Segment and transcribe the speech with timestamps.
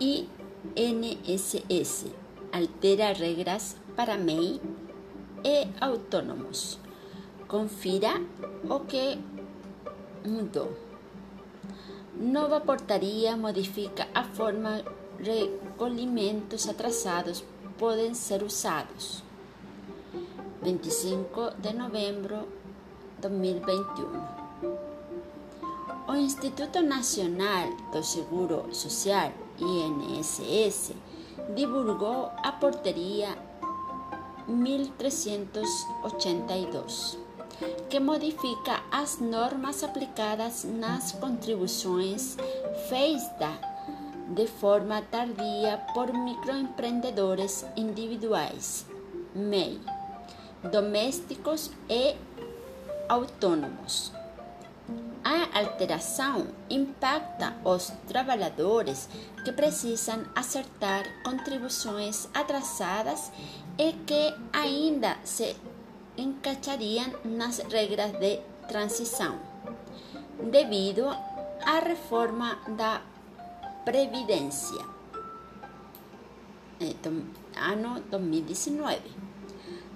[0.00, 2.06] ONSS
[2.52, 4.60] altera regras para MEI
[5.44, 6.78] e autônomos.
[7.46, 8.20] Confira
[8.68, 9.18] o que
[10.24, 10.74] mudou.
[12.16, 14.82] Nova portaria modifica a forma
[15.18, 17.44] recolhimentos atrasados
[17.78, 19.22] podem ser usados.
[20.62, 22.48] 25 de novembro
[23.20, 24.39] de 2021.
[26.10, 30.92] O Instituto Nacional do Seguro Social, INSS,
[31.54, 33.38] divulgou a portaria
[34.48, 37.16] 1382,
[37.88, 42.36] que modifica as normas aplicadas nas contribuições
[42.88, 43.54] feitas
[44.34, 48.84] de forma tardia por microempreendedores individuais,
[49.32, 49.80] MEI,
[50.72, 52.16] domésticos e
[53.08, 54.18] autônomos.
[55.22, 59.08] A alteração impacta os trabalhadores
[59.44, 63.30] que precisam acertar contribuições atrasadas
[63.78, 65.56] e que ainda se
[66.16, 69.38] encaixariam nas regras de transição,
[70.50, 71.06] devido
[71.64, 73.02] à reforma da
[73.84, 74.84] Previdência,
[77.56, 79.00] ano 2019.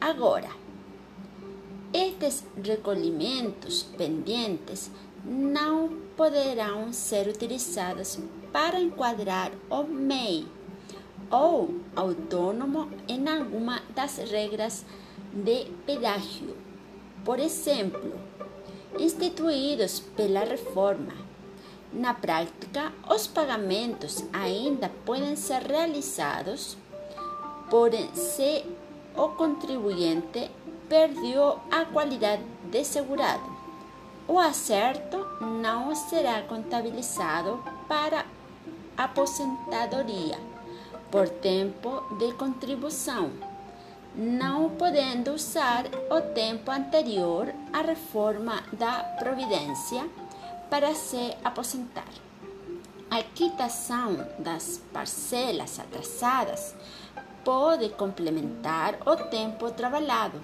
[0.00, 0.50] Agora,
[2.00, 4.90] estes recolhimentos pendentes
[5.24, 8.18] não poderão ser utilizados
[8.50, 10.46] para enquadrar o MEI
[11.30, 14.84] ou autônomo em alguma das regras
[15.32, 16.56] de pedágio.
[17.24, 18.14] Por exemplo,
[18.98, 21.12] instituídos pela reforma.
[21.92, 26.78] Na prática, os pagamentos ainda podem ser realizados,
[27.68, 28.64] porém, se
[29.16, 30.50] o contribuinte
[30.90, 33.60] perdeu a qualidade de segurado
[34.30, 38.24] o acerto não será contabilizado para
[38.96, 40.38] aposentadoria
[41.10, 43.32] por tempo de contribuição,
[44.14, 50.08] não podendo usar o tempo anterior à reforma da Providência
[50.70, 52.12] para se aposentar.
[53.10, 56.76] A quitação das parcelas atrasadas
[57.44, 60.40] pode complementar o tempo trabalhado,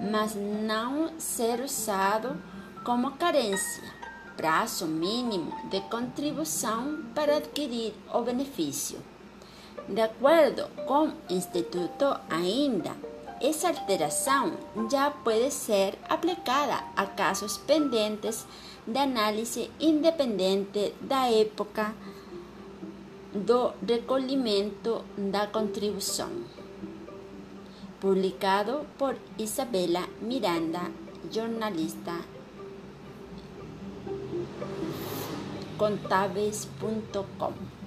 [0.00, 2.40] mas não ser usado
[2.84, 3.84] como carência,
[4.36, 8.98] prazo mínimo de contribuição para adquirir o benefício.
[9.88, 12.92] De acordo com o Instituto, ainda,
[13.40, 14.52] essa alteração
[14.90, 18.46] já pode ser aplicada a casos pendentes
[18.86, 21.94] de análise independente da época
[23.32, 26.30] do recolhimento da contribuição.
[28.00, 30.90] Publicado por Isabela Miranda,
[31.30, 32.14] jornalista
[35.76, 37.79] contábeis.com.